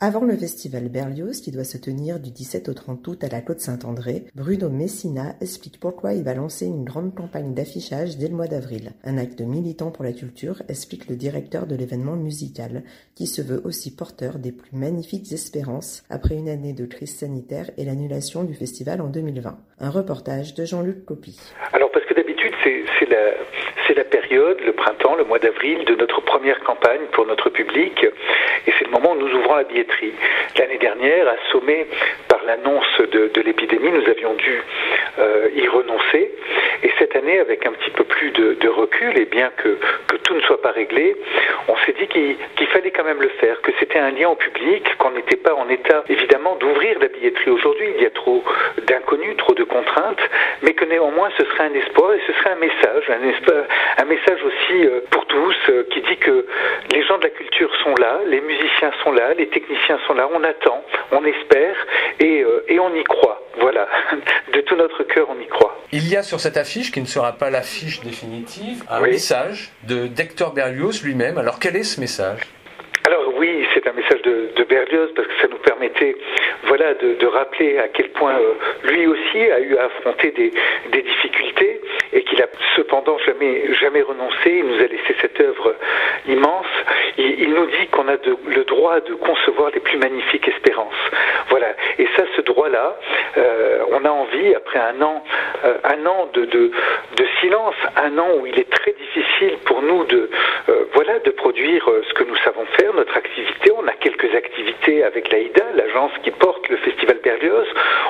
Avant 0.00 0.24
le 0.24 0.36
festival 0.36 0.88
Berlioz, 0.88 1.40
qui 1.40 1.50
doit 1.50 1.64
se 1.64 1.76
tenir 1.76 2.20
du 2.20 2.30
17 2.30 2.68
au 2.68 2.72
30 2.72 3.08
août 3.08 3.24
à 3.24 3.28
la 3.28 3.40
Côte 3.40 3.58
Saint-André, 3.58 4.26
Bruno 4.36 4.68
Messina 4.68 5.34
explique 5.40 5.80
pourquoi 5.80 6.14
il 6.14 6.22
va 6.22 6.34
lancer 6.34 6.66
une 6.66 6.84
grande 6.84 7.16
campagne 7.16 7.52
d'affichage 7.52 8.16
dès 8.16 8.28
le 8.28 8.36
mois 8.36 8.46
d'avril. 8.46 8.92
Un 9.02 9.18
acte 9.18 9.40
militant 9.40 9.90
pour 9.90 10.04
la 10.04 10.12
culture, 10.12 10.62
explique 10.68 11.08
le 11.08 11.16
directeur 11.16 11.66
de 11.66 11.74
l'événement 11.74 12.14
musical, 12.14 12.84
qui 13.16 13.26
se 13.26 13.42
veut 13.42 13.60
aussi 13.64 13.92
porteur 13.92 14.38
des 14.38 14.52
plus 14.52 14.70
magnifiques 14.72 15.32
espérances 15.32 16.04
après 16.10 16.36
une 16.36 16.48
année 16.48 16.74
de 16.74 16.86
crise 16.86 17.16
sanitaire 17.16 17.68
et 17.76 17.84
l'annulation 17.84 18.44
du 18.44 18.54
festival 18.54 19.00
en 19.00 19.08
2020. 19.08 19.58
Un 19.80 19.90
reportage 19.90 20.54
de 20.54 20.64
Jean-Luc 20.64 21.06
Copy. 21.06 21.36
C'est 22.98 23.94
la, 23.94 24.04
période, 24.04 24.58
le 24.64 24.72
printemps, 24.72 25.16
le 25.16 25.24
mois 25.24 25.38
d'avril 25.38 25.84
de 25.84 25.94
notre 25.94 26.20
première 26.22 26.60
campagne 26.60 27.02
pour 27.12 27.26
notre 27.26 27.50
public 27.50 28.06
et 28.66 28.72
c'est 28.78 28.84
le 28.84 28.90
moment 28.90 29.12
où 29.12 29.16
nous 29.16 29.34
ouvrons 29.34 29.56
la 29.56 29.64
billetterie. 29.64 30.12
L'année 30.58 30.78
dernière, 30.78 31.26
assommé 31.28 31.86
par 32.28 32.40
l'annonce 32.44 33.00
de, 33.10 33.40
l'épidémie, 33.40 33.90
nous 33.90 34.08
avions 34.08 34.34
dû 34.34 34.62
euh, 35.18 35.48
y 35.54 35.66
renoncer. 35.68 36.30
Et 36.82 36.90
cette 36.98 37.16
année, 37.16 37.38
avec 37.38 37.66
un 37.66 37.72
petit 37.72 37.90
peu 37.90 38.04
plus 38.04 38.30
de, 38.30 38.68
recul, 38.68 39.18
et 39.18 39.24
bien 39.24 39.50
que, 39.56 39.78
tout 40.24 40.34
ne 40.34 40.40
soit 40.42 40.60
pas 40.60 40.72
réglé, 40.72 41.16
on 41.68 41.76
s'est 41.86 41.94
dit 41.98 42.06
qu'il 42.06 42.66
fallait 42.66 42.90
quand 42.90 43.04
même 43.04 43.22
le 43.22 43.30
faire, 43.40 43.60
que 43.62 43.72
c'était 43.80 43.98
un 43.98 44.10
lien 44.10 44.28
au 44.28 44.34
public, 44.34 44.84
qu'on 44.98 45.12
n'était 45.12 45.36
pas 45.36 45.54
en 45.54 45.68
état, 45.70 46.04
évidemment, 46.08 46.56
d'ouvrir 46.56 46.98
la 47.00 47.08
billetterie 47.08 47.50
aujourd'hui. 47.50 47.88
Il 47.96 48.02
y 48.02 48.06
a 48.06 48.10
trop 48.10 48.44
d'inconnus, 48.86 49.36
trop 49.38 49.54
de 49.54 49.64
contraintes, 49.64 50.20
que 50.78 50.84
néanmoins, 50.84 51.30
ce 51.36 51.44
serait 51.44 51.64
un 51.64 51.74
espoir 51.74 52.14
et 52.14 52.20
ce 52.26 52.32
serait 52.34 52.50
un 52.50 52.56
message, 52.56 53.10
un, 53.10 54.02
un 54.02 54.04
message 54.04 54.40
aussi 54.42 54.86
euh, 54.86 55.00
pour 55.10 55.26
tous, 55.26 55.56
euh, 55.68 55.84
qui 55.90 56.00
dit 56.02 56.16
que 56.16 56.46
les 56.92 57.02
gens 57.04 57.18
de 57.18 57.24
la 57.24 57.30
culture 57.30 57.70
sont 57.82 57.94
là, 57.96 58.20
les 58.26 58.40
musiciens 58.40 58.92
sont 59.02 59.12
là, 59.12 59.34
les 59.34 59.48
techniciens 59.48 59.98
sont 60.06 60.14
là, 60.14 60.28
on 60.32 60.42
attend, 60.44 60.82
on 61.12 61.24
espère 61.24 61.76
et, 62.20 62.42
euh, 62.42 62.64
et 62.68 62.78
on 62.78 62.94
y 62.94 63.04
croit. 63.04 63.42
Voilà, 63.60 63.88
de 64.52 64.60
tout 64.60 64.76
notre 64.76 65.02
cœur, 65.02 65.28
on 65.30 65.40
y 65.40 65.46
croit. 65.48 65.76
Il 65.90 66.08
y 66.08 66.16
a 66.16 66.22
sur 66.22 66.38
cette 66.38 66.56
affiche, 66.56 66.92
qui 66.92 67.00
ne 67.00 67.06
sera 67.06 67.32
pas 67.32 67.50
l'affiche 67.50 68.00
définitive, 68.00 68.84
un 68.88 69.00
message 69.00 69.72
de 69.84 70.06
d'Hector 70.06 70.52
Berlioz 70.54 71.02
lui-même. 71.02 71.38
Alors 71.38 71.58
quel 71.58 71.76
est 71.76 71.82
ce 71.82 72.00
message? 72.00 72.40
Alors 73.08 73.32
oui, 73.36 73.66
c'est 73.72 73.86
un 73.88 73.92
message 73.92 74.20
de, 74.22 74.50
de, 74.54 74.64
Berlioz 74.64 75.10
parce 75.16 75.26
que 75.28 75.40
ça 75.40 75.48
nous 75.48 75.58
permettait, 75.58 76.14
voilà, 76.68 76.94
de, 76.94 77.26
rappeler 77.26 77.78
à 77.78 77.88
quel 77.88 78.10
point 78.10 78.34
euh, 78.34 78.90
lui 78.90 79.06
aussi 79.06 79.38
a 79.50 79.60
eu 79.60 79.76
à 79.76 79.84
affronter 79.84 80.30
des, 80.30 80.52
difficultés 81.02 81.80
et 82.12 82.22
qu'il 82.22 82.40
a 82.42 82.46
cependant 82.76 83.18
jamais 83.18 83.72
jamais 83.74 84.02
renoncé. 84.02 84.46
Il 84.46 84.64
nous 84.64 84.76
a 84.76 84.86
laissé 84.86 85.14
cette 85.20 85.40
œuvre 85.40 85.74
immense. 86.26 86.66
Il, 87.16 87.50
nous 87.54 87.66
dit 87.66 87.86
qu'on 87.90 88.08
a 88.08 88.16
le 88.46 88.64
droit 88.64 89.00
de 89.00 89.14
concevoir 89.14 89.70
les 89.74 89.80
plus 89.80 89.98
magnifiques 89.98 90.48
espérances. 90.48 90.94
Voilà. 91.50 91.68
Et 91.98 92.06
ça, 92.16 92.24
ce 92.36 92.42
droit-là, 92.42 92.98
euh, 93.36 93.84
on 93.90 94.04
a 94.04 94.10
envie 94.10 94.54
après 94.54 94.78
un 94.78 95.00
an, 95.02 95.22
euh, 95.64 95.74
un 95.84 96.06
an 96.06 96.30
de, 96.34 96.70
silence, 97.40 97.74
un 97.96 98.18
an 98.18 98.28
où 98.38 98.46
il 98.46 98.58
est 98.58 98.70
très 98.70 98.87
pour 99.64 99.82
nous 99.82 100.04
de, 100.04 100.30
voilà, 100.92 101.18
de 101.20 101.30
produire 101.30 101.88
ce 102.08 102.14
que 102.14 102.24
nous 102.24 102.36
savons 102.44 102.64
faire 102.76 102.92
notre 102.94 103.16
activité. 103.16 103.70
On 103.76 103.86
a 103.86 103.92
quelques 103.92 104.34
activités 104.34 105.04
avec 105.04 105.30
l'AIDA, 105.30 105.64
l'agence 105.74 106.12
qui 106.22 106.30
porte 106.30 106.68
le 106.68 106.76
festival 106.78 107.18
Berlioz. 107.22 107.66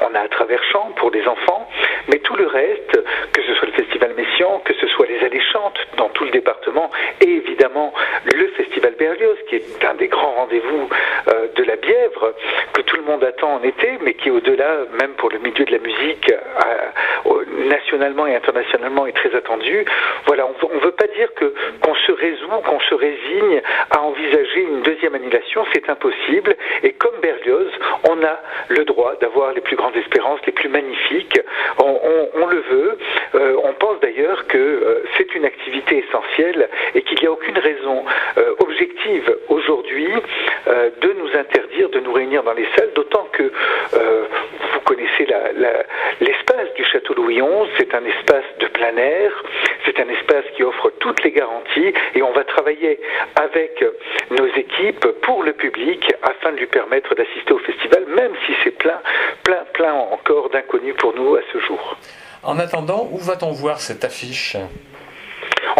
On 0.00 0.14
a 0.14 0.20
à 0.20 0.28
travers 0.28 0.62
champs 0.64 0.92
pour 0.96 1.10
des 1.10 1.26
enfants, 1.26 1.68
mais 2.08 2.18
tout 2.18 2.36
le 2.36 2.46
reste, 2.46 2.92
que 3.32 3.42
ce 3.42 3.54
soit 3.54 3.66
le 3.66 3.74
festival 3.74 4.14
Messian, 4.16 4.60
que 4.64 4.74
ce 4.74 4.86
soit 4.88 5.06
les 5.06 5.24
alléchantes 5.24 5.78
dans 5.96 6.08
tout 6.10 6.24
le 6.24 6.30
département, 6.30 6.90
et 7.20 7.28
évidemment 7.28 7.92
le 8.24 8.48
festival 8.48 8.94
Berlioz, 8.98 9.36
qui 9.48 9.56
est 9.56 9.84
un 9.84 9.94
des 9.94 10.08
grands 10.08 10.32
rendez-vous 10.32 10.88
euh, 11.28 11.48
de 11.54 11.64
la 11.64 11.76
Bièvre, 11.76 12.34
que 12.72 12.82
tout 12.82 12.96
le 12.96 13.02
monde 13.02 13.24
attend 13.24 13.54
en 13.54 13.62
été, 13.62 13.98
mais 14.02 14.14
qui 14.14 14.30
au-delà, 14.30 14.86
même 14.98 15.12
pour 15.12 15.30
le 15.30 15.38
milieu 15.38 15.64
de 15.64 15.72
la 15.72 15.78
musique, 15.78 16.30
euh, 16.30 17.44
nationalement 17.68 18.26
et 18.26 18.34
internationalement 18.34 19.06
est 19.06 19.12
très 19.12 19.34
attendu. 19.34 19.84
Voilà, 20.26 20.46
on 20.46 20.54
ne 20.82 20.86
veut 20.86 20.96
pas 20.96 21.06
dire 21.08 21.32
que 21.34 21.54
qu'on 21.80 21.94
se 21.94 22.12
résout, 22.12 22.48
qu'on 22.64 22.80
se 22.80 22.94
résigne 22.94 23.62
à 23.90 24.02
envisager 24.02 24.60
une 24.60 24.82
deuxième 24.82 25.14
annulation, 25.14 25.64
c'est 25.72 25.88
impossible. 25.88 26.56
Et 26.82 26.92
comme 26.92 27.14
Berlioz, 27.20 27.70
on 28.08 28.22
a 28.22 28.40
le 28.68 28.84
droit 28.84 29.14
d'avoir 29.20 29.52
les 29.52 29.60
plus 29.60 29.76
grandes 29.76 29.96
espérances, 29.96 30.40
les 30.46 30.52
plus 30.52 30.68
magnifiques. 30.68 31.40
On, 31.78 32.46
le 32.46 32.60
veut. 32.60 32.98
Euh, 33.34 33.56
on 33.62 33.72
pense 33.74 34.00
d'ailleurs 34.00 34.46
que 34.46 34.58
euh, 34.58 35.04
c'est 35.16 35.34
une 35.34 35.44
activité 35.44 36.04
essentielle 36.06 36.68
et 36.94 37.02
qu'il 37.02 37.18
n'y 37.20 37.26
a 37.26 37.32
aucune 37.32 37.56
raison 37.56 38.04
euh, 38.36 38.54
objective 38.58 39.36
aujourd'hui 39.48 40.10
de 40.66 41.12
nous 41.12 41.36
interdire 41.36 41.88
de 41.90 42.00
nous 42.00 42.12
réunir 42.12 42.42
dans 42.42 42.52
les 42.52 42.66
salles, 42.76 42.90
d'autant 42.94 43.26
que 43.32 43.42
vous 43.42 44.80
connaissez 44.84 45.26
l'espace 46.20 46.74
du 46.74 46.84
château 46.84 47.14
Louis 47.14 47.36
XI, 47.36 47.70
c'est 47.78 47.94
un 47.94 48.04
espace 48.04 48.44
de 48.60 48.66
plein 48.66 48.96
air, 48.96 49.42
c'est 49.84 49.98
un 50.00 50.08
espace 50.08 50.44
qui 50.56 50.62
offre 50.62 50.90
toutes 51.00 51.22
les 51.24 51.32
garanties 51.32 51.92
et 52.14 52.22
on 52.22 52.32
va 52.32 52.44
travailler 52.44 53.00
avec 53.36 53.84
nos 54.30 54.46
équipes 54.46 55.06
pour 55.22 55.42
le 55.42 55.52
public 55.52 56.12
afin 56.22 56.52
de 56.52 56.58
lui 56.58 56.66
permettre 56.66 57.14
d'assister 57.14 57.52
au 57.52 57.58
festival, 57.58 58.04
même 58.06 58.32
si 58.46 58.52
c'est 58.62 58.70
plein, 58.72 59.00
plein, 59.42 59.64
plein 59.72 59.92
encore 59.92 60.50
d'inconnus 60.50 60.94
pour 60.98 61.14
nous 61.14 61.36
à 61.36 61.40
ce 61.52 61.58
jour. 61.58 61.96
En 62.42 62.58
attendant, 62.58 63.08
où 63.12 63.18
va-t-on 63.18 63.52
voir 63.52 63.80
cette 63.80 64.04
affiche? 64.04 64.56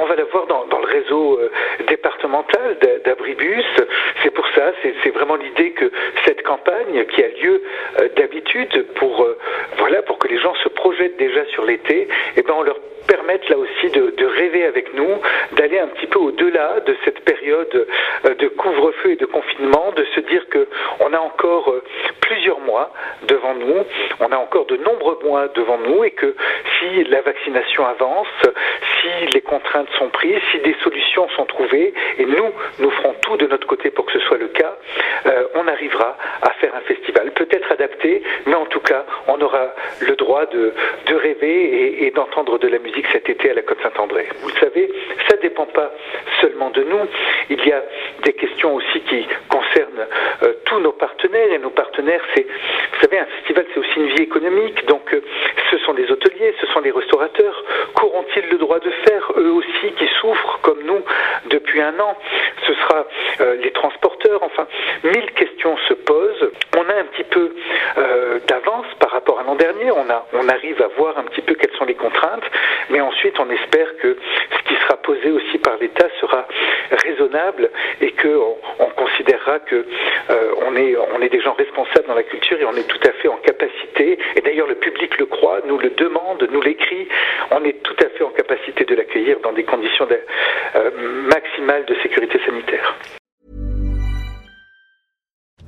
On 0.01 0.07
va 0.07 0.15
la 0.15 0.25
voir 0.25 0.47
dans, 0.47 0.79
le 0.79 0.87
réseau 0.87 1.39
euh, 1.39 1.51
départemental 1.89 2.79
d'Abribus. 3.05 3.65
C'est 4.23 4.31
pour 4.31 4.47
ça, 4.55 4.73
c'est 4.83 5.11
vraiment 5.11 5.37
l'idée 5.37 5.73
que 5.73 5.91
cette 6.25 6.43
campagne 6.43 7.05
qui 7.07 7.23
a 7.23 7.29
lieu 7.29 7.62
euh, 7.99 8.09
d'habitude 8.17 8.87
pour 8.95 9.23
euh, 9.23 9.39
voilà 9.79 10.03
pour 10.03 10.19
que 10.19 10.29
les 10.29 10.39
gens 10.39 10.55
se 10.62 10.69
projettent 10.69 11.12
déjà 11.22 11.44
sur 11.47 11.65
l'été, 11.65 12.09
eh 12.37 12.43
ben 12.43 12.55
on 12.56 12.62
leur 12.62 12.78
permettre 13.06 13.50
là 13.50 13.59
aussi 13.59 13.91
de, 13.91 14.25
rêver 14.25 14.65
avec 14.65 14.94
nous, 14.94 15.21
d'aller 15.53 15.78
un 15.78 15.88
petit 15.88 16.06
peu 16.06 16.19
au-delà 16.19 16.81
de 16.87 16.97
cette 17.05 17.21
période 17.25 17.87
euh, 18.25 18.34
de 18.34 18.49
couvre-feu 18.49 19.10
et 19.10 19.16
de 19.16 19.27
confinement, 19.27 19.93
de 19.94 20.05
se 20.15 20.21
dire 20.21 20.49
que 20.49 20.66
on 21.00 21.12
a 21.12 21.19
encore 21.19 21.71
euh, 21.71 21.82
plusieurs 22.21 22.61
mois 22.61 22.93
devant 23.28 23.55
nous, 23.55 23.84
on 24.21 24.32
a 24.32 24.37
encore 24.37 24.66
de 24.66 24.77
nombreux 24.77 25.19
mois 25.25 25.49
devant 25.49 25.78
nous 25.78 26.05
et 26.05 26.12
que 26.12 26.34
si 26.78 27.05
la 27.05 27.21
vaccination 27.21 27.87
avance, 27.87 28.28
si 29.00 29.27
les 29.34 29.43
contraintes 29.43 29.91
sont 29.99 30.09
prises, 30.09 30.41
si 30.50 30.59
des 30.61 30.77
solutions 30.82 31.28
sont 31.37 31.44
trouvées, 31.47 31.93
et 32.19 32.25
nous, 32.25 32.50
nous 32.78 32.91
ferons 32.91 33.15
tout 33.22 33.37
de 33.37 33.47
notre 33.47 33.66
côté 33.66 33.91
pour 33.91 34.06
que 34.06 34.12
ce 34.12 34.21
soit 34.21 34.38
le 34.38 34.49
cas, 34.49 34.77
euh, 35.27 35.49
on 35.55 35.69
arrivera 35.69 36.16
à 36.43 36.50
faire 36.61 36.75
un 36.75 36.81
festival, 36.82 37.32
peut-être 37.32 37.62
mais 38.47 38.54
en 38.54 38.66
tout 38.66 38.81
cas, 38.81 39.04
on 39.28 39.41
aura 39.41 39.75
le 40.00 40.16
droit 40.16 40.47
de, 40.47 40.72
rêver 41.15 42.06
et 42.06 42.10
d'entendre 42.10 42.59
de 42.59 42.69
la 42.69 42.78
musique 42.78 43.06
cet 43.12 43.28
été 43.28 43.50
à 43.50 43.54
la 43.54 43.62
Côte 43.62 43.78
Saint-André. 43.82 44.26
Vous 44.41 44.48
le 44.48 44.54
savez, 44.54 44.91
ça 45.29 45.37
ne 45.37 45.43
dépend 45.43 45.67
pas 45.67 45.93
seulement 46.40 46.70
de 46.70 46.82
nous. 46.84 47.00
Il 47.50 47.64
y 47.67 47.73
a 47.73 47.82
des 48.25 48.32
questions 48.32 48.75
aussi 48.75 49.00
qui 49.00 49.26
concernent 49.49 50.06
euh, 50.43 50.55
tous 50.64 50.81
nos 50.81 50.93
partenaires. 50.93 51.52
Et 51.52 51.58
nos 51.58 51.70
partenaires, 51.70 52.23
c'est, 52.34 52.44
vous 52.44 53.00
savez, 53.02 53.19
un 53.19 53.26
festival, 53.26 53.67
c'est 53.73 53.81
aussi 53.81 53.96
une 53.96 54.08
vie 54.08 54.23
économique. 54.23 54.87
Donc, 54.87 55.12
euh, 55.12 55.20
ce 55.70 55.78
sont 55.78 55.93
les 55.93 56.11
hôteliers, 56.11 56.55
ce 56.61 56.67
sont 56.69 56.81
les 56.81 56.90
restaurateurs. 56.90 57.64
Qu'auront-ils 57.94 58.49
le 58.49 58.58
droit 58.58 58.78
de 58.81 58.90
faire, 59.06 59.32
eux 59.37 59.52
aussi, 59.52 59.93
qui 59.99 60.08
souffrent? 60.20 60.61
Depuis 61.73 61.81
un 61.81 61.99
an 62.01 62.17
Ce 62.67 62.75
sera 62.75 63.07
euh, 63.41 63.57
les 63.63 63.71
transporteurs. 63.71 64.43
Enfin, 64.43 64.67
mille 65.05 65.31
questions 65.33 65.77
se 65.89 65.95
posent. 65.95 66.51
On 66.77 66.89
a 66.89 66.95
un 66.95 67.05
petit 67.05 67.25
peu 67.25 67.51
d'avance 68.47 68.87
par 68.99 69.11
rapport 69.11 69.41
à 69.41 69.43
l'an 69.43 69.55
dernier. 69.55 69.91
On, 69.91 70.09
a, 70.11 70.27
on 70.33 70.49
arrive 70.49 70.81
à 70.83 70.89
voir 70.99 71.19
un 71.19 71.25
petit 71.25 71.41
peu 71.41 71.55
quelles 71.55 71.75
sont 71.79 71.85
les 71.85 71.95
contraintes. 71.95 72.45
Mais 72.91 73.01
ensuite, 73.01 73.39
on 73.39 73.49
espère 73.51 73.97
que 73.99 74.17
ce 74.57 74.69
qui 74.69 74.75
sera 74.83 74.97
posé 74.97 75.31
aussi 75.31 75.59
par 75.59 75.77
l'État 75.79 76.07
sera 76.21 76.47
raisonnable 77.05 77.71
et 78.01 78.13
qu'on 78.13 78.57
on 78.79 78.91
considérera 78.91 79.59
que 79.61 79.87
on 80.67 80.77
est 80.77 80.97
on 81.15 81.21
est 81.21 81.29
des 81.29 81.41
gens 81.41 81.55
responsables 81.55 82.07
dans 82.07 82.15
la 82.15 82.23
culture 82.23 82.61
et 82.61 82.65
on 82.65 82.75
est 82.75 82.87
tout 82.87 83.01
à 83.07 83.13
fait 83.13 83.29
en 83.29 83.37
capacité. 83.37 84.19
Et 84.37 84.41
d'ailleurs, 84.41 84.69
le 84.69 84.77
public 84.77 85.19
le 85.19 85.27
croit, 85.27 85.61
nous 85.67 85.79
le 85.79 85.91
demande, 85.91 86.47
nous 86.51 86.63
l'écrit. 86.63 87.09
On 87.51 87.65
est 87.65 87.83
tout 87.83 87.97
à 88.05 88.09
fait 88.11 88.25
en 88.25 88.31
capacité 88.31 88.85
de 88.85 88.95
l'accueillir 88.95 89.39
dans 89.41 89.53
des 89.53 89.65
conditions 89.65 90.07